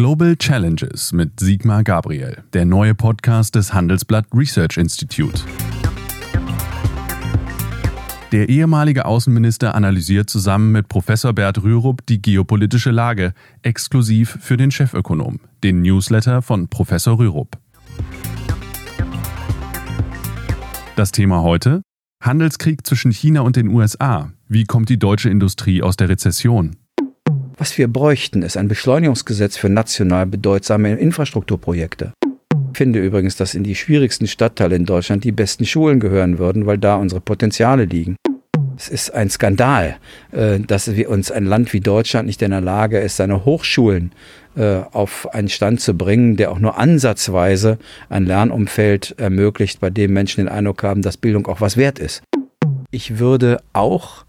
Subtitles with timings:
[0.00, 5.42] Global Challenges mit Sigmar Gabriel, der neue Podcast des Handelsblatt Research Institute.
[8.32, 14.70] Der ehemalige Außenminister analysiert zusammen mit Professor Bert Rürup die geopolitische Lage, exklusiv für den
[14.70, 17.58] Chefökonom, den Newsletter von Professor Rürup.
[20.96, 21.82] Das Thema heute?
[22.24, 24.32] Handelskrieg zwischen China und den USA.
[24.48, 26.76] Wie kommt die deutsche Industrie aus der Rezession?
[27.60, 32.14] Was wir bräuchten, ist ein Beschleunigungsgesetz für national bedeutsame Infrastrukturprojekte.
[32.72, 36.64] Ich finde übrigens, dass in die schwierigsten Stadtteile in Deutschland die besten Schulen gehören würden,
[36.64, 38.16] weil da unsere Potenziale liegen.
[38.78, 39.98] Es ist ein Skandal,
[40.32, 44.12] äh, dass wir uns ein Land wie Deutschland nicht in der Lage ist, seine Hochschulen
[44.56, 47.76] äh, auf einen Stand zu bringen, der auch nur ansatzweise
[48.08, 52.22] ein Lernumfeld ermöglicht, bei dem Menschen den Eindruck haben, dass Bildung auch was wert ist.
[52.90, 54.24] Ich würde auch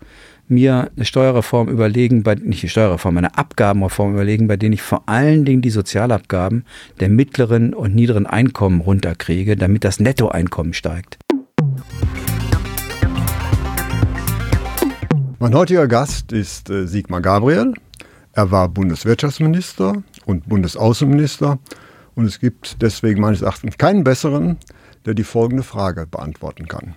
[0.52, 5.04] mir eine Steuerreform überlegen, bei, nicht eine Steuerreform, eine Abgabenreform überlegen, bei denen ich vor
[5.08, 6.66] allen Dingen die Sozialabgaben
[7.00, 11.18] der mittleren und niederen Einkommen runterkriege, damit das Nettoeinkommen steigt.
[15.40, 17.74] Mein heutiger Gast ist äh, Sigmar Gabriel.
[18.34, 21.58] Er war Bundeswirtschaftsminister und Bundesaußenminister
[22.14, 24.58] und es gibt deswegen meines Erachtens keinen besseren,
[25.06, 26.94] der die folgende Frage beantworten kann.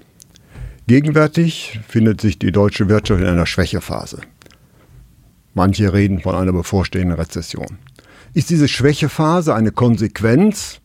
[0.86, 4.20] Gegenwärtig findet sich die deutsche Wirtschaft in einer Schwächephase.
[5.54, 7.78] Manche reden von einer bevorstehenden Rezession.
[8.34, 10.80] Ist diese Schwächephase eine Konsequenz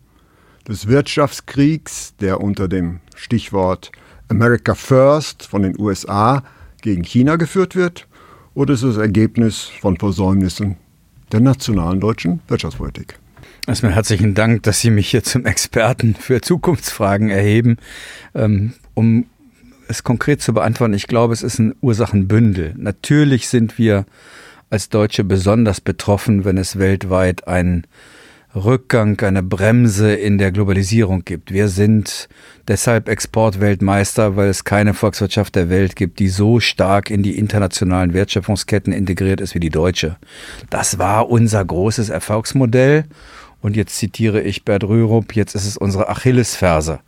[0.65, 3.91] des Wirtschaftskriegs, der unter dem Stichwort
[4.29, 6.43] America First von den USA
[6.81, 8.07] gegen China geführt wird?
[8.53, 10.77] Oder ist es das Ergebnis von Versäumnissen
[11.33, 13.19] der nationalen deutschen Wirtschaftspolitik?
[13.67, 17.77] Erstmal herzlichen Dank, dass Sie mich hier zum Experten für Zukunftsfragen erheben.
[18.33, 19.25] Ähm, um
[19.89, 22.75] es konkret zu beantworten, ich glaube, es ist ein Ursachenbündel.
[22.77, 24.05] Natürlich sind wir
[24.69, 27.87] als Deutsche besonders betroffen, wenn es weltweit einen
[28.55, 31.51] Rückgang, eine Bremse in der Globalisierung gibt.
[31.51, 32.29] Wir sind
[32.67, 38.13] deshalb Exportweltmeister, weil es keine Volkswirtschaft der Welt gibt, die so stark in die internationalen
[38.13, 40.17] Wertschöpfungsketten integriert ist wie die deutsche.
[40.69, 43.05] Das war unser großes Erfolgsmodell.
[43.61, 47.01] Und jetzt zitiere ich Bert Rürup, jetzt ist es unsere Achillesferse.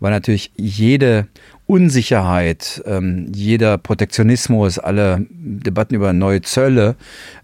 [0.00, 1.28] Weil natürlich jede
[1.72, 6.96] Unsicherheit, ähm, jeder Protektionismus, alle Debatten über neue Zölle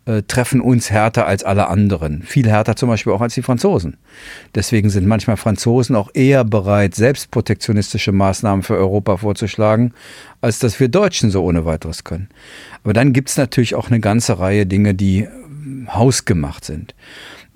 [0.05, 2.25] äh, treffen uns härter als alle anderen.
[2.25, 3.97] Viel härter zum Beispiel auch als die Franzosen.
[4.55, 9.95] Deswegen sind manchmal Franzosen auch eher bereit, selbst protektionistische Maßnahmen für Europa vorzuschlagen,
[10.43, 12.29] als dass wir Deutschen so ohne weiteres können.
[12.85, 15.31] Aber dann gibt es natürlich auch eine ganze Reihe Dinge, die äh,
[15.89, 16.95] hausgemacht sind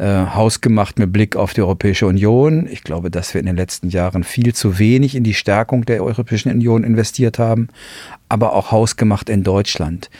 [0.02, 2.66] hausgemacht mit Blick auf die Europäische Union.
[2.68, 6.02] Ich glaube, dass wir in den letzten Jahren viel zu wenig in die Stärkung der
[6.02, 7.68] Europäischen Union investiert haben,
[8.28, 10.10] aber auch hausgemacht in Deutschland.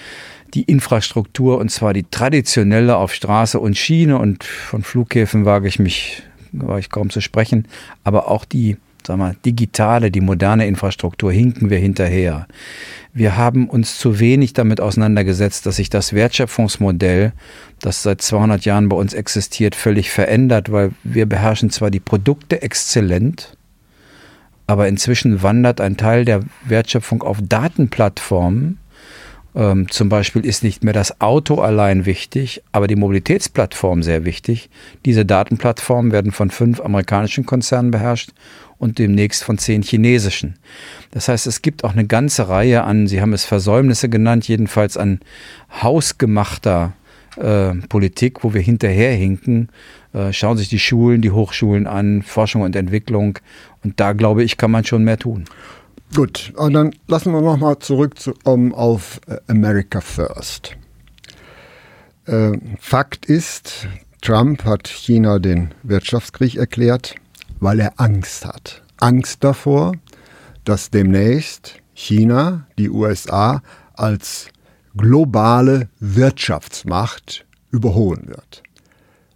[0.54, 5.78] Die Infrastruktur, und zwar die traditionelle auf Straße und Schiene, und von Flughäfen wage ich
[5.78, 6.22] mich,
[6.52, 7.66] wage ich kaum zu sprechen,
[8.04, 8.76] aber auch die
[9.06, 12.46] sag mal, digitale, die moderne Infrastruktur hinken wir hinterher.
[13.14, 17.32] Wir haben uns zu wenig damit auseinandergesetzt, dass sich das Wertschöpfungsmodell,
[17.80, 22.62] das seit 200 Jahren bei uns existiert, völlig verändert, weil wir beherrschen zwar die Produkte
[22.62, 23.56] exzellent,
[24.66, 28.78] aber inzwischen wandert ein Teil der Wertschöpfung auf Datenplattformen.
[29.54, 34.70] Ähm, zum Beispiel ist nicht mehr das Auto allein wichtig, aber die Mobilitätsplattform sehr wichtig.
[35.04, 38.30] Diese Datenplattformen werden von fünf amerikanischen Konzernen beherrscht
[38.82, 40.56] und demnächst von zehn chinesischen.
[41.12, 44.96] Das heißt, es gibt auch eine ganze Reihe an, Sie haben es Versäumnisse genannt, jedenfalls
[44.96, 45.20] an
[45.80, 46.92] hausgemachter
[47.36, 49.68] äh, Politik, wo wir hinterherhinken.
[50.12, 53.38] Äh, schauen sich die Schulen, die Hochschulen an, Forschung und Entwicklung.
[53.84, 55.44] Und da glaube ich, kann man schon mehr tun.
[56.16, 60.76] Gut, und dann lassen wir nochmal zurück zu, um, auf äh, America First.
[62.26, 63.86] Äh, Fakt ist,
[64.22, 67.14] Trump hat China den Wirtschaftskrieg erklärt
[67.62, 68.82] weil er Angst hat.
[68.98, 69.92] Angst davor,
[70.64, 73.62] dass demnächst China die USA
[73.94, 74.48] als
[74.96, 78.64] globale Wirtschaftsmacht überholen wird.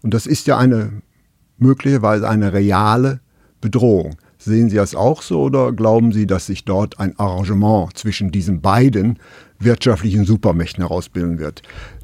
[0.02, 1.02] Und das ist ja eine
[1.58, 3.20] möglicherweise eine reale
[3.61, 4.17] Bedrohung.
[4.46, 8.60] Sehen Sie das auch so oder glauben Sie, dass sich dort ein Arrangement zwischen diesen
[8.60, 9.19] beiden
[9.58, 11.62] wirtschaftlichen Supermächten herausbilden wird?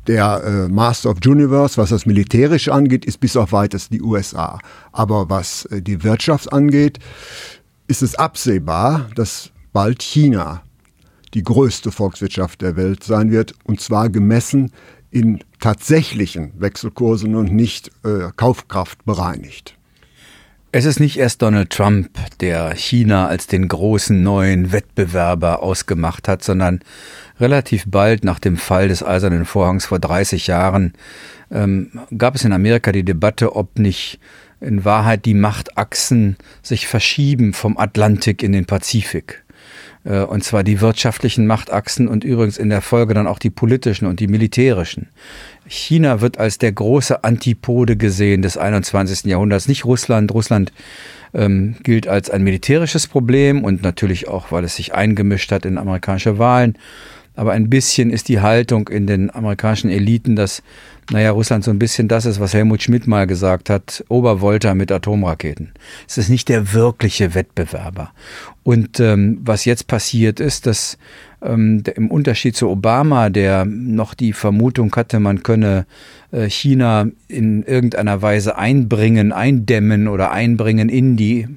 [0.08, 4.58] Der äh, Master of Universe, was das Militärische angeht, ist bis auf weiteres die USA.
[4.90, 6.98] Aber was äh, die Wirtschaft angeht,
[7.86, 10.64] ist es absehbar, dass bald China
[11.34, 14.72] die größte Volkswirtschaft der Welt sein wird, und zwar gemessen
[15.12, 19.76] in tatsächlichen Wechselkursen und nicht äh, Kaufkraft bereinigt.
[20.74, 22.08] Es ist nicht erst Donald Trump,
[22.40, 26.80] der China als den großen neuen Wettbewerber ausgemacht hat, sondern
[27.38, 30.94] relativ bald nach dem Fall des Eisernen Vorhangs vor 30 Jahren
[31.50, 34.19] ähm, gab es in Amerika die Debatte, ob nicht
[34.62, 39.41] in Wahrheit die Machtachsen sich verschieben vom Atlantik in den Pazifik.
[40.04, 44.06] Äh, und zwar die wirtschaftlichen Machtachsen und übrigens in der Folge dann auch die politischen
[44.06, 45.08] und die militärischen.
[45.66, 49.25] China wird als der große Antipode gesehen des 21.
[49.25, 50.32] Jahrhunderts, nicht Russland.
[50.32, 50.72] Russland
[51.34, 55.78] ähm, gilt als ein militärisches Problem und natürlich auch, weil es sich eingemischt hat in
[55.78, 56.76] amerikanische Wahlen.
[57.34, 60.62] Aber ein bisschen ist die Haltung in den amerikanischen Eliten, dass,
[61.10, 64.93] naja, Russland so ein bisschen das ist, was Helmut Schmidt mal gesagt hat, Obervolta mit
[64.93, 65.72] Atomraketen.
[66.08, 68.12] Es ist nicht der wirkliche Wettbewerber.
[68.62, 70.99] Und ähm, was jetzt passiert ist, dass
[71.43, 75.87] ähm, der, im Unterschied zu Obama, der noch die Vermutung hatte, man könne
[76.31, 81.48] äh, China in irgendeiner Weise einbringen, eindämmen oder einbringen in die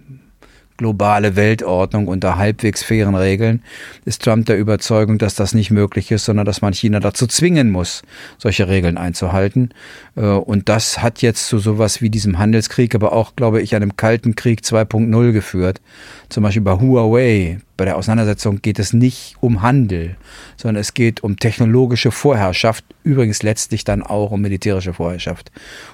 [0.78, 3.64] globale Weltordnung unter halbwegs fairen Regeln,
[4.06, 7.72] ist Trump der Überzeugung, dass das nicht möglich ist, sondern dass man China dazu zwingen
[7.72, 8.04] muss,
[8.38, 9.70] solche Regeln einzuhalten.
[10.16, 13.96] Äh, und das hat jetzt zu sowas wie diesem Handelskrieg, aber auch, glaube ich, einem
[13.96, 15.82] Kalten Krieg 2.0 geführt.
[16.30, 20.16] Zum Beispiel bei Huawei bei der Auseinandersetzung geht es nicht um Handel,
[20.58, 25.52] sondern es geht um technologische Vorherrschaft, übrigens letztlich dann auch um militärische Vorherrschaft.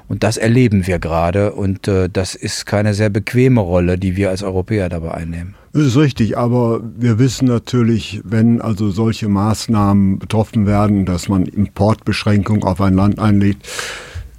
[0.07, 4.29] Und das erleben wir gerade und äh, das ist keine sehr bequeme Rolle, die wir
[4.29, 5.55] als Europäer dabei einnehmen.
[5.73, 11.45] Das ist richtig, aber wir wissen natürlich, wenn also solche Maßnahmen betroffen werden, dass man
[11.45, 13.67] Importbeschränkungen auf ein Land einlegt,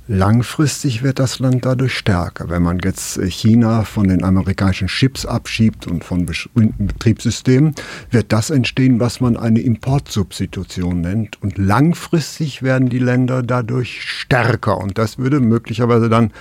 [0.08, 2.50] Langfristig wird das Land dadurch stärker.
[2.50, 7.76] Wenn man jetzt äh, China von den amerikanischen Chips abschiebt und von bestimmten Betriebssystemen,
[8.10, 11.40] wird das entstehen, was man eine Importsubstitution nennt.
[11.40, 14.78] Und langfristig werden die Länder dadurch stärker.
[14.78, 16.32] Und das würde möglicherweise dann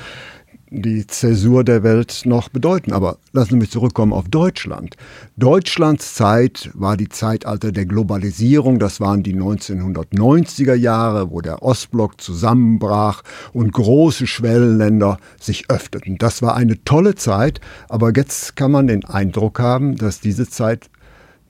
[0.71, 2.93] die Zäsur der Welt noch bedeuten.
[2.93, 4.95] Aber lassen Sie mich zurückkommen auf Deutschland.
[5.35, 8.79] Deutschlands Zeit war die Zeitalter der Globalisierung.
[8.79, 13.21] Das waren die 1990er Jahre, wo der Ostblock zusammenbrach
[13.51, 16.17] und große Schwellenländer sich öffneten.
[16.17, 17.59] Das war eine tolle Zeit,
[17.89, 20.89] aber jetzt kann man den Eindruck haben, dass diese Zeit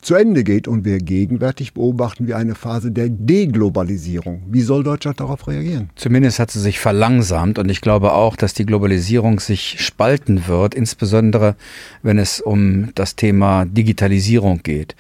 [0.01, 4.42] zu Ende geht und wir gegenwärtig beobachten wie eine Phase der Deglobalisierung.
[4.48, 5.89] Wie soll Deutschland darauf reagieren?
[5.95, 10.74] Zumindest hat sie sich verlangsamt und ich glaube auch, dass die Globalisierung sich spalten wird,
[10.74, 11.56] insbesondere
[12.01, 14.95] wenn es um das Thema Digitalisierung geht.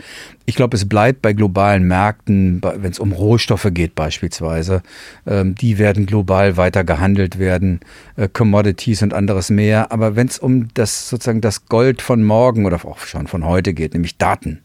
[0.51, 4.83] Ich glaube, es bleibt bei globalen Märkten, wenn es um Rohstoffe geht beispielsweise.
[5.25, 7.79] Ähm, die werden global weiter gehandelt werden,
[8.17, 9.93] äh, Commodities und anderes mehr.
[9.93, 13.73] Aber wenn es um das sozusagen das Gold von morgen oder auch schon von heute
[13.73, 14.59] geht, nämlich Daten,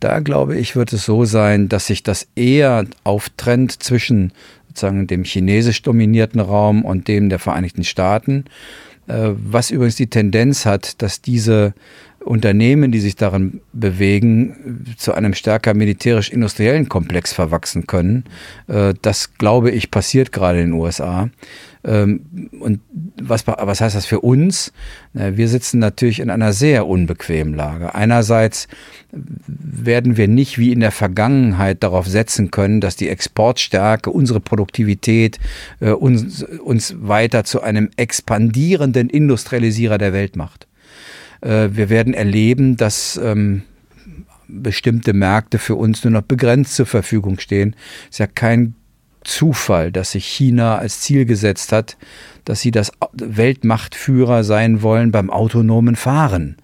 [0.00, 4.32] da glaube ich, wird es so sein, dass sich das eher auftrennt zwischen
[4.66, 8.46] sozusagen dem chinesisch dominierten Raum und dem der Vereinigten Staaten.
[9.06, 11.72] Äh, was übrigens die Tendenz hat, dass diese
[12.24, 18.24] Unternehmen, die sich darin bewegen, zu einem stärker militärisch-industriellen Komplex verwachsen können.
[18.66, 21.28] Äh, das, glaube ich, passiert gerade in den USA.
[21.84, 22.80] Ähm, und
[23.20, 24.72] was, was heißt das für uns?
[25.12, 27.94] Wir sitzen natürlich in einer sehr unbequemen Lage.
[27.94, 28.66] Einerseits
[29.12, 35.38] werden wir nicht wie in der Vergangenheit darauf setzen können, dass die Exportstärke, unsere Produktivität
[35.80, 40.66] äh, uns, uns weiter zu einem expandierenden Industrialisierer der Welt macht.
[41.44, 43.62] Äh, wir werden erleben, dass ähm,
[44.48, 47.76] bestimmte Märkte für uns nur noch begrenzt zur Verfügung stehen.
[48.10, 48.74] Ist ja kein
[49.24, 51.96] Zufall, dass sich China als Ziel gesetzt hat,
[52.44, 56.56] dass sie das Weltmachtführer sein wollen beim autonomen Fahren.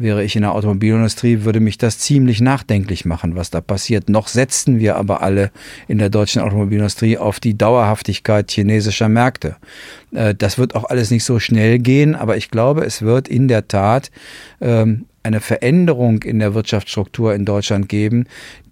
[0.00, 4.08] Wäre ich in der Automobilindustrie, würde mich das ziemlich nachdenklich machen, was da passiert.
[4.08, 5.50] Noch setzten wir aber alle
[5.88, 9.56] in der deutschen Automobilindustrie auf die Dauerhaftigkeit chinesischer Märkte.
[10.12, 13.48] Äh, das wird auch alles nicht so schnell gehen, aber ich glaube, es wird in
[13.48, 14.12] der Tat
[14.60, 18.24] ähm, eine Veränderung in der Wirtschaftsstruktur in Deutschland geben,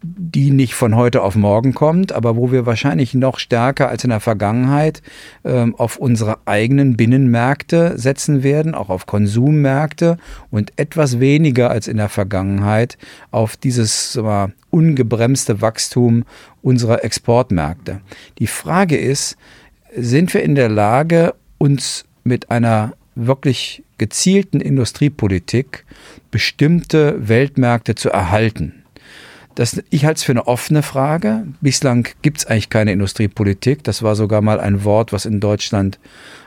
[0.02, 4.10] die nicht von heute auf morgen kommt, aber wo wir wahrscheinlich noch stärker als in
[4.10, 5.02] der Vergangenheit
[5.44, 10.18] ähm, auf unsere eigenen Binnenmärkte setzen werden, auch auf Konsummärkte
[10.50, 12.96] und etwas weniger als in der Vergangenheit
[13.30, 16.24] auf dieses mal, ungebremste Wachstum
[16.62, 18.00] unserer Exportmärkte.
[18.38, 19.36] Die Frage ist,
[19.96, 25.84] sind wir in der Lage, uns mit einer wirklich gezielten Industriepolitik
[26.30, 28.84] bestimmte Weltmärkte zu erhalten.
[29.56, 31.46] Das, ich halte es für eine offene Frage.
[31.62, 33.82] Bislang gibt es eigentlich keine Industriepolitik.
[33.84, 35.98] Das war sogar mal ein Wort, was in Deutschland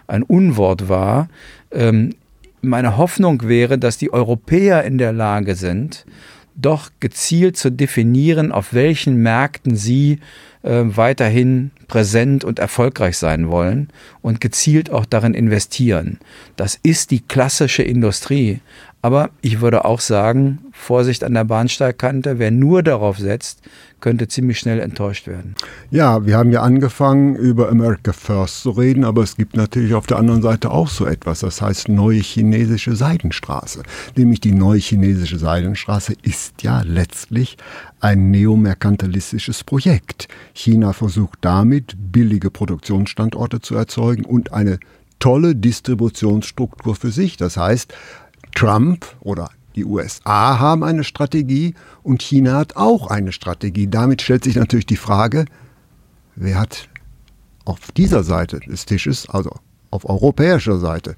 [0.06, 1.28] ein Unwort war.
[1.72, 2.14] Ähm,
[2.62, 6.06] meine Hoffnung wäre, dass die Europäer in der Lage sind,
[6.62, 10.20] doch gezielt zu definieren, auf welchen Märkten sie
[10.64, 13.90] äh, weiterhin präsent und erfolgreich sein wollen
[14.22, 16.20] und gezielt auch darin investieren.
[16.56, 18.60] Das ist die klassische Industrie.
[19.02, 23.62] Aber ich würde auch sagen, Vorsicht an der Bahnsteigkante, wer nur darauf setzt,
[24.02, 25.56] könnte ziemlich schnell enttäuscht werden.
[25.90, 30.06] Ja, wir haben ja angefangen, über America First zu reden, aber es gibt natürlich auf
[30.06, 33.84] der anderen Seite auch so etwas, das heißt neue chinesische Seidenstraße.
[34.18, 37.58] Nämlich die neue chinesische Seidenstraße ist ja letztlich
[38.02, 40.28] ein neomerkantilistisches Projekt.
[40.54, 44.80] China versucht damit, billige Produktionsstandorte zu erzeugen und eine
[45.20, 47.38] tolle Distributionsstruktur für sich.
[47.38, 47.94] Das heißt,
[48.56, 53.88] Trump oder die USA haben eine Strategie und China hat auch eine Strategie.
[53.88, 55.46] Damit stellt sich natürlich die Frage,
[56.36, 56.90] wer hat
[57.66, 59.52] auf dieser Seite des Tisches, also
[59.92, 61.16] auf europäischer Seite,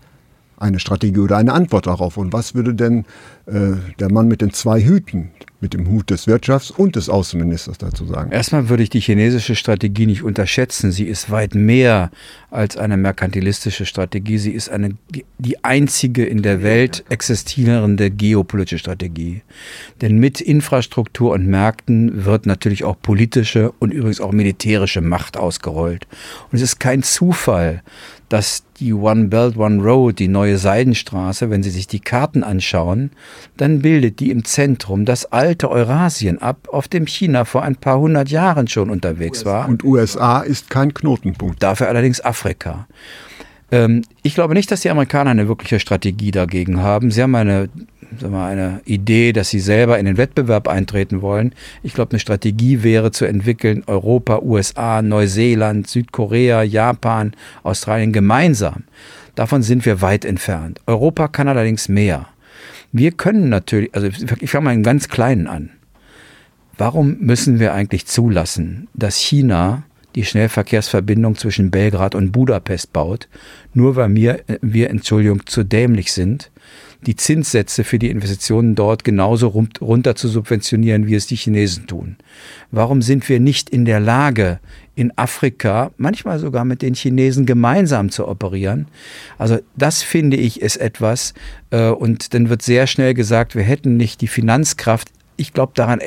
[0.62, 2.18] eine Strategie oder eine Antwort darauf.
[2.18, 3.06] Und was würde denn
[3.48, 7.77] äh, der Mann mit den zwei Hüten, mit dem Hut des Wirtschafts- und des Außenministers
[7.77, 8.32] dazu sagen?
[8.32, 10.91] Erstmal würde ich die chinesische Strategie nicht unterschätzen.
[10.91, 12.12] Sie ist weit mehr
[12.50, 14.38] als eine merkantilistische Strategie.
[14.38, 14.96] Sie ist eine,
[15.39, 19.41] die einzige in der Welt existierende geopolitische Strategie.
[20.01, 26.08] Denn mit Infrastruktur und Märkten wird natürlich auch politische und übrigens auch militärische Macht ausgerollt.
[26.51, 27.82] Und es ist kein Zufall,
[28.31, 33.11] dass die One Belt, One Road, die neue Seidenstraße, wenn Sie sich die Karten anschauen,
[33.57, 38.00] dann bildet die im Zentrum das alte Eurasien ab, auf dem China vor ein paar
[38.00, 39.67] hundert Jahren schon unterwegs war.
[39.67, 41.61] Und USA ist kein Knotenpunkt.
[41.61, 42.88] Dafür allerdings Afrika.
[43.72, 47.12] Ähm, ich glaube nicht, dass die Amerikaner eine wirkliche Strategie dagegen haben.
[47.12, 47.70] Sie haben eine
[48.20, 51.54] sagen wir, eine Idee, dass sie selber in den Wettbewerb eintreten wollen.
[51.84, 58.84] Ich glaube, eine Strategie wäre zu entwickeln, Europa, USA, Neuseeland, Südkorea, Japan, Australien gemeinsam.
[59.36, 60.82] Davon sind wir weit entfernt.
[60.88, 62.28] Europa kann allerdings mehr.
[62.92, 64.10] Wir können natürlich, also
[64.42, 65.70] ich fange mal im ganz Kleinen an.
[66.78, 69.84] Warum müssen wir eigentlich zulassen, dass China
[70.15, 73.27] die Schnellverkehrsverbindung zwischen Belgrad und Budapest baut,
[73.74, 76.51] nur weil wir, wir Entschuldigung, zu dämlich sind,
[77.06, 82.18] die Zinssätze für die Investitionen dort genauso runter zu subventionieren, wie es die Chinesen tun?
[82.70, 84.60] Warum sind wir nicht in der Lage,
[84.94, 88.88] in Afrika, manchmal sogar mit den Chinesen gemeinsam zu operieren?
[89.39, 91.34] Also das finde ich ist etwas,
[91.72, 95.10] äh, und dann wird sehr schnell gesagt, wir hätten nicht die Finanzkraft,
[95.41, 96.00] ich glaube daran,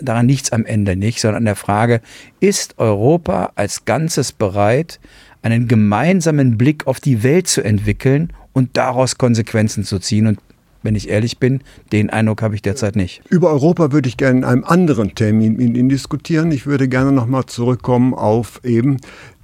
[0.00, 2.00] daran nichts am Ende nicht, sondern an der Frage,
[2.40, 5.00] ist Europa als Ganzes bereit,
[5.42, 10.26] einen gemeinsamen Blick auf die Welt zu entwickeln und daraus Konsequenzen zu ziehen.
[10.26, 10.38] Und
[10.82, 11.60] wenn ich ehrlich bin,
[11.92, 13.22] den Eindruck habe ich derzeit nicht.
[13.28, 16.50] Über Europa würde ich gerne in einem anderen Termin mit Ihnen diskutieren.
[16.52, 18.96] Ich würde gerne nochmal zurückkommen auf eben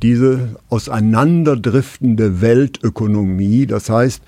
[0.03, 3.67] diese auseinanderdriftende Weltökonomie.
[3.67, 4.23] Das heißt,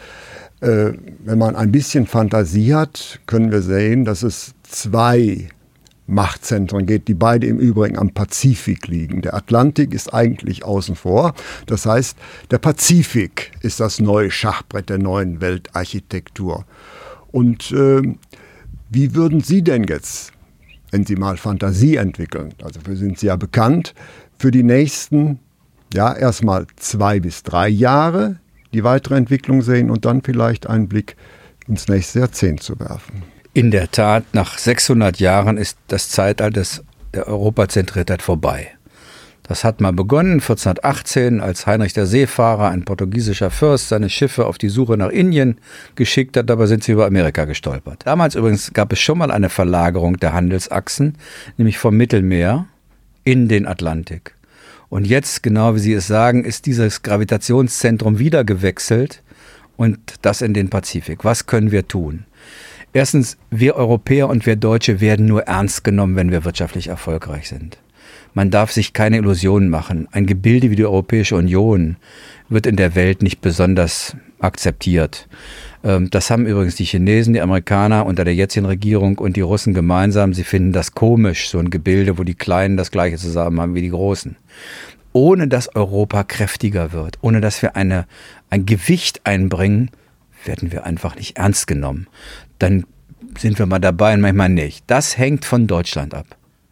[0.61, 0.93] äh,
[1.25, 5.49] wenn man ein bisschen Fantasie hat, können wir sehen, dass es zwei
[6.09, 9.21] Machtzentren geht, die beide im Übrigen am Pazifik liegen.
[9.21, 11.35] Der Atlantik ist eigentlich außen vor.
[11.67, 12.17] Das heißt,
[12.51, 16.65] der Pazifik ist das neue Schachbrett der neuen Weltarchitektur.
[17.31, 18.03] Und äh,
[18.89, 20.33] wie würden Sie denn jetzt,
[20.91, 23.95] wenn Sie mal Fantasie entwickeln, also dafür sind Sie ja bekannt,
[24.39, 25.39] für die nächsten,
[25.93, 28.41] ja, erstmal zwei bis drei Jahre
[28.73, 31.17] die weitere Entwicklung sehen und dann vielleicht einen Blick
[31.67, 33.23] ins nächste Jahrzehnt zu werfen?
[33.55, 36.63] In der Tat, nach 600 Jahren ist das Zeitalter
[37.15, 38.69] der Europazentriertheit vorbei.
[39.49, 44.59] Das hat mal begonnen 1418, als Heinrich der Seefahrer, ein portugiesischer Fürst, seine Schiffe auf
[44.59, 45.59] die Suche nach Indien
[45.95, 48.03] geschickt hat, dabei sind sie über Amerika gestolpert.
[48.05, 51.17] Damals übrigens gab es schon mal eine Verlagerung der Handelsachsen,
[51.57, 52.67] nämlich vom Mittelmeer
[53.25, 54.35] in den Atlantik.
[54.91, 59.23] Und jetzt, genau wie Sie es sagen, ist dieses Gravitationszentrum wieder gewechselt
[59.77, 61.25] und das in den Pazifik.
[61.25, 62.25] Was können wir tun?
[62.93, 67.79] Erstens, wir Europäer und wir Deutsche werden nur ernst genommen, wenn wir wirtschaftlich erfolgreich sind.
[68.35, 70.09] Man darf sich keine Illusionen machen.
[70.11, 71.97] Ein Gebilde wie die Europäische Union
[72.49, 75.29] wird in der Welt nicht besonders akzeptiert.
[75.85, 79.75] Ähm, das haben übrigens die Chinesen, die Amerikaner unter der jetzigen Regierung und die Russen
[79.75, 80.35] gemeinsam.
[80.35, 83.83] Sie finden das komisch, so ein Gebilde, wo die Kleinen das gleiche zusammen haben wie
[83.83, 84.37] die Großen.
[85.13, 88.07] Ohne dass Europa kräftiger wird, ohne dass wir eine,
[88.51, 89.91] ein Gewicht einbringen,
[90.45, 92.07] werden wir einfach nicht ernst genommen
[92.59, 92.85] dann
[93.39, 94.85] sind wir mal dabei und manchmal nicht.
[94.87, 96.27] Das hängt von Deutschland ab.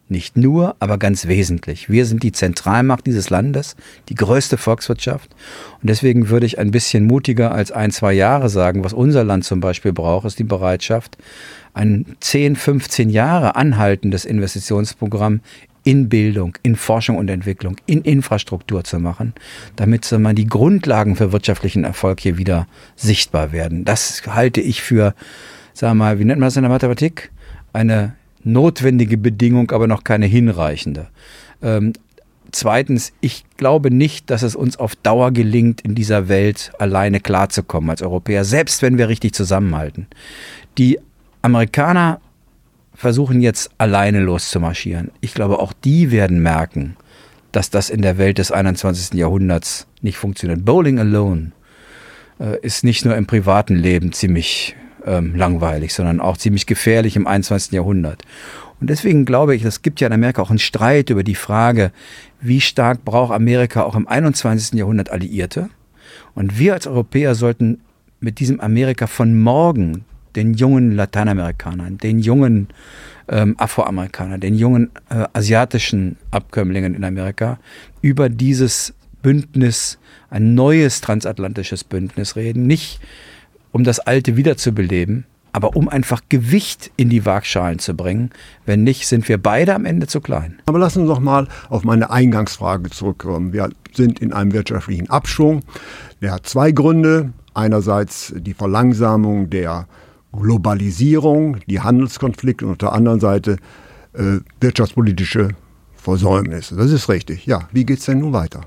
[0.09, 1.89] Nicht nur, aber ganz wesentlich.
[1.89, 3.75] Wir sind die Zentralmacht dieses Landes,
[4.09, 5.35] die größte Volkswirtschaft.
[5.83, 9.45] Und deswegen würde ich ein bisschen mutiger als ein, zwei Jahre sagen, was unser Land
[9.45, 11.19] zum Beispiel braucht, ist die Bereitschaft,
[11.75, 15.41] ein 10, 15 Jahre anhaltendes Investitionsprogramm
[15.83, 19.35] in Bildung, in Forschung und Entwicklung, in Infrastruktur zu machen,
[19.77, 23.85] damit so mal die Grundlagen für wirtschaftlichen Erfolg hier wieder sichtbar werden.
[23.85, 25.15] Das halte ich für
[25.77, 27.31] sagen wir mal, wie nennt man das in der Mathematik?
[27.73, 28.15] Eine
[28.47, 31.09] notwendige Bedingung, aber noch keine hinreichende.
[31.63, 31.93] Ähm,
[32.53, 37.91] zweitens, ich glaube nicht, dass es uns auf Dauer gelingt, in dieser Welt alleine klarzukommen
[37.91, 40.07] als Europäer, selbst wenn wir richtig zusammenhalten.
[40.79, 40.99] Die
[41.43, 42.21] Amerikaner
[42.95, 45.11] versuchen jetzt alleine loszumarschieren.
[45.21, 46.97] Ich glaube, auch die werden merken,
[47.53, 49.15] dass das in der Welt des 21.
[49.19, 50.65] Jahrhunderts nicht funktioniert.
[50.65, 51.53] Bowling alone
[52.41, 54.77] äh, ist nicht nur im privaten Leben ziemlich
[55.07, 57.73] ähm, langweilig, sondern auch ziemlich gefährlich im 21.
[57.73, 58.23] Jahrhundert.
[58.81, 61.93] Und deswegen glaube ich, es gibt ja in Amerika auch einen Streit über die Frage,
[62.41, 64.79] wie stark braucht Amerika auch im 21.
[64.79, 65.71] Jahrhundert Alliierte?
[66.35, 67.81] Und wir als Europäer sollten
[68.21, 72.69] mit diesem Amerika von morgen den jungen Lateinamerikanern, den jungen
[73.29, 77.59] ähm, Afroamerikanern, den jungen äh, asiatischen Abkömmlingen in Amerika
[78.03, 79.99] über dieses Bündnis,
[80.29, 83.01] ein neues transatlantisches Bündnis reden, nicht
[83.77, 88.31] um das Alte wiederzubeleben, aber um einfach Gewicht in die Waagschalen zu bringen.
[88.65, 90.59] Wenn nicht, sind wir beide am Ende zu klein.
[90.65, 93.53] Aber lassen Sie doch mal auf meine Eingangsfrage zurückkommen.
[93.53, 95.61] Wir sind in einem wirtschaftlichen Abschwung.
[96.23, 97.35] Der hat zwei Gründe.
[97.53, 99.87] Einerseits die Verlangsamung der
[100.33, 103.59] Globalisierung, die Handelskonflikte und auf der anderen Seite
[104.15, 105.51] äh, wirtschaftspolitische
[105.97, 106.77] Versäumnisse.
[106.77, 107.45] Das ist richtig.
[107.45, 108.63] Ja, wie geht es denn nun weiter?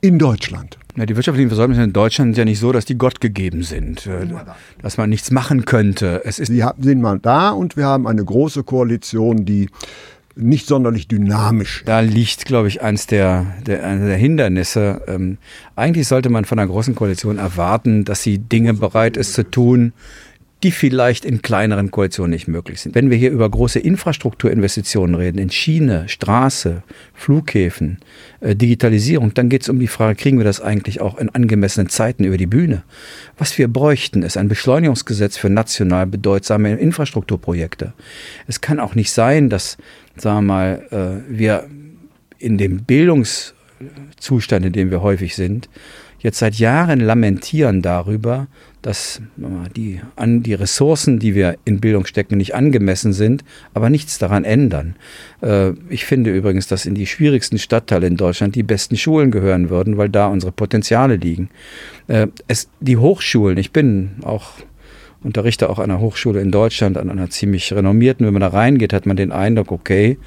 [0.00, 0.76] In Deutschland.
[0.96, 4.06] Ja, die wirtschaftlichen Versäumnisse in Deutschland sind ja nicht so, dass die Gott gegeben sind,
[4.06, 4.28] äh,
[4.80, 6.22] dass man nichts machen könnte.
[6.24, 9.68] Es ist Sie sind mal da und wir haben eine große Koalition, die
[10.36, 11.82] nicht sonderlich dynamisch.
[11.84, 15.02] Da liegt, glaube ich, eines der, der, eine der Hindernisse.
[15.06, 15.38] Ähm,
[15.76, 19.92] eigentlich sollte man von einer großen Koalition erwarten, dass sie Dinge bereit ist zu tun,
[20.64, 22.94] die vielleicht in kleineren Koalitionen nicht möglich sind.
[22.94, 27.98] Wenn wir hier über große Infrastrukturinvestitionen reden, in Schiene, Straße, Flughäfen,
[28.40, 31.90] äh, Digitalisierung, dann geht es um die Frage, kriegen wir das eigentlich auch in angemessenen
[31.90, 32.82] Zeiten über die Bühne?
[33.36, 37.92] Was wir bräuchten, ist ein Beschleunigungsgesetz für national bedeutsame Infrastrukturprojekte.
[38.46, 39.76] Es kann auch nicht sein, dass,
[40.16, 41.68] sagen wir mal, äh, wir
[42.38, 45.68] in dem Bildungszustand, in dem wir häufig sind,
[46.24, 48.48] jetzt seit Jahren lamentieren darüber,
[48.80, 49.20] dass
[49.76, 54.44] die, an, die Ressourcen, die wir in Bildung stecken, nicht angemessen sind, aber nichts daran
[54.44, 54.96] ändern.
[55.42, 59.68] Äh, ich finde übrigens, dass in die schwierigsten Stadtteile in Deutschland die besten Schulen gehören
[59.68, 61.50] würden, weil da unsere Potenziale liegen.
[62.08, 64.52] Äh, es, die Hochschulen, ich bin auch
[65.22, 68.26] unterrichte auch an einer Hochschule in Deutschland, an einer ziemlich renommierten.
[68.26, 70.18] Wenn man da reingeht, hat man den Eindruck, okay,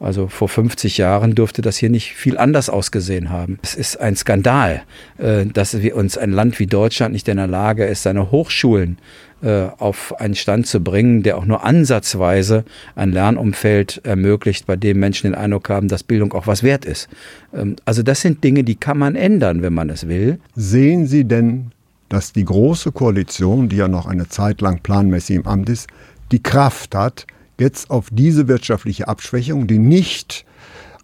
[0.00, 3.58] also vor 50 Jahren dürfte das hier nicht viel anders ausgesehen haben.
[3.62, 4.82] Es ist ein Skandal,
[5.18, 8.96] äh, dass wir uns ein Land wie Deutschland nicht in der Lage ist, seine Hochschulen
[9.42, 12.64] äh, auf einen Stand zu bringen, der auch nur ansatzweise
[12.96, 17.08] ein Lernumfeld ermöglicht, bei dem Menschen den Eindruck haben, dass Bildung auch was wert ist.
[17.54, 20.40] Ähm, also das sind Dinge, die kann man ändern, wenn man es will.
[20.56, 21.72] Sehen Sie denn,
[22.08, 25.88] dass die Große Koalition, die ja noch eine Zeit lang planmäßig im Amt ist,
[26.32, 27.26] die Kraft hat,
[27.60, 30.44] jetzt auf diese wirtschaftliche Abschwächung, die nicht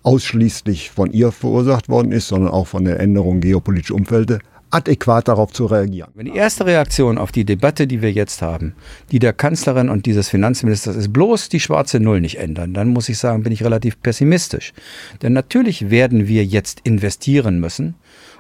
[0.02, 4.38] ausschließlich von ihr verursacht worden ist, sondern auch von der Änderung geopolitischer Umfelder,
[4.70, 6.10] adäquat darauf zu reagieren.
[6.14, 8.74] Wenn die erste Reaktion auf die Debatte, die wir jetzt haben,
[9.10, 13.08] die der Kanzlerin und dieses Finanzministers ist, bloß die schwarze Null nicht ändern, dann muss
[13.08, 14.72] ich sagen, bin ich relativ pessimistisch.
[15.22, 17.94] Denn natürlich werden wir jetzt investieren müssen.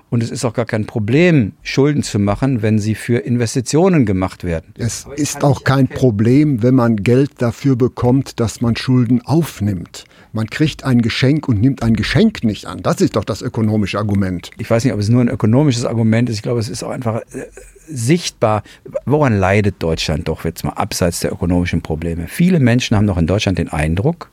[0.08, 4.44] Und es ist auch gar kein Problem, Schulden zu machen, wenn sie für Investitionen gemacht
[4.44, 4.72] werden.
[4.78, 10.04] Es ist auch kein Problem, wenn man Geld dafür bekommt, dass man Schulden aufnimmt.
[10.32, 12.82] Man kriegt ein Geschenk und nimmt ein Geschenk nicht an.
[12.82, 14.50] Das ist doch das ökonomische Argument.
[14.58, 16.36] Ich weiß nicht, ob es nur ein ökonomisches Argument ist.
[16.36, 17.46] Ich glaube, es ist auch einfach äh,
[17.88, 18.62] sichtbar.
[19.06, 22.28] Woran leidet Deutschland doch jetzt mal abseits der ökonomischen Probleme?
[22.28, 24.30] Viele Menschen haben noch in Deutschland den Eindruck,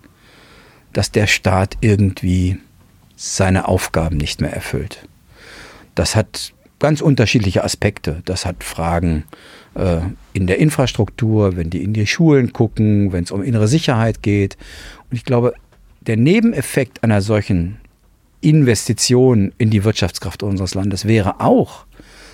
[0.93, 2.59] dass der Staat irgendwie
[3.15, 5.07] seine Aufgaben nicht mehr erfüllt.
[5.95, 8.21] Das hat ganz unterschiedliche Aspekte.
[8.25, 9.23] Das hat Fragen
[9.75, 10.01] äh,
[10.33, 14.57] in der Infrastruktur, wenn die in die Schulen gucken, wenn es um innere Sicherheit geht.
[15.09, 15.53] Und ich glaube,
[16.01, 17.77] der Nebeneffekt einer solchen
[18.41, 21.85] Investition in die Wirtschaftskraft unseres Landes wäre auch,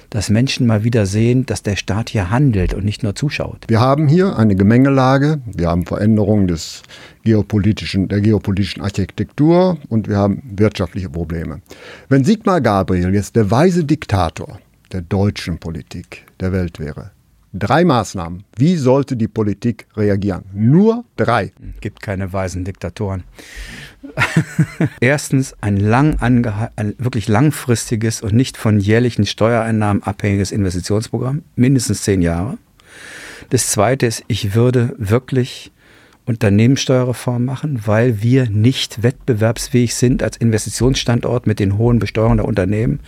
[0.10, 3.66] dass Menschen mal wieder sehen, dass der Staat hier handelt und nicht nur zuschaut.
[3.68, 6.82] Wir haben hier eine Gemengelage, wir haben Veränderungen des
[7.24, 11.62] geopolitischen, der geopolitischen Architektur und wir haben wirtschaftliche Probleme.
[12.08, 14.60] Wenn Sigmar Gabriel jetzt der weise Diktator
[14.92, 17.12] der deutschen Politik der Welt wäre,
[17.54, 18.44] Drei Maßnahmen.
[18.58, 20.44] Wie sollte die Politik reagieren?
[20.54, 21.52] Nur drei.
[21.82, 23.24] Gibt keine weisen Diktatoren.
[25.00, 32.22] Erstens ein, lang ein wirklich langfristiges und nicht von jährlichen Steuereinnahmen abhängiges Investitionsprogramm, mindestens zehn
[32.22, 32.60] Jahre.
[33.50, 35.72] Das zweite ist, ich würde wirklich
[36.30, 43.00] Unternehmenssteuerreform machen, weil wir nicht wettbewerbsfähig sind als Investitionsstandort mit den hohen Besteuerungen der Unternehmen.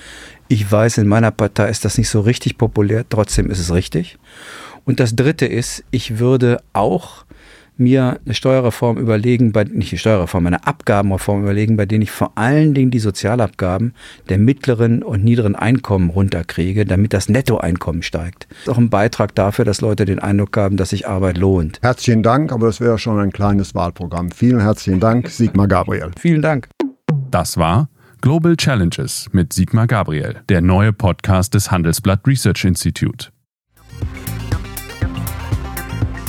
[0.52, 4.18] Ich weiß, in meiner Partei ist das nicht so richtig populär, trotzdem ist es richtig.
[4.84, 7.24] Und das Dritte ist, ich würde auch
[7.78, 12.34] mir eine Steuerreform überlegen, bei, nicht die Steuerreform, eine Abgabenreform überlegen, bei denen ich vor
[12.36, 13.94] allen Dingen die Sozialabgaben
[14.28, 18.48] der mittleren und niederen Einkommen runterkriege, damit das Nettoeinkommen steigt.
[18.50, 21.80] Das ist auch ein Beitrag dafür, dass Leute den Eindruck haben, dass sich Arbeit lohnt.
[21.82, 24.32] Herzlichen Dank, aber das wäre schon ein kleines Wahlprogramm.
[24.32, 26.12] Vielen herzlichen Dank, Sigmar Gabriel.
[26.20, 26.68] Vielen Dank.
[27.30, 27.88] Das war
[28.22, 33.32] Global Challenges mit Sigmar Gabriel, der neue Podcast des Handelsblatt Research Institute.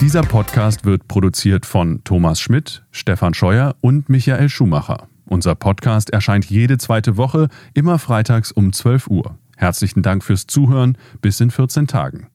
[0.00, 5.06] Dieser Podcast wird produziert von Thomas Schmidt, Stefan Scheuer und Michael Schumacher.
[5.26, 9.38] Unser Podcast erscheint jede zweite Woche, immer freitags um 12 Uhr.
[9.58, 10.96] Herzlichen Dank fürs Zuhören.
[11.20, 12.28] Bis in 14 Tagen.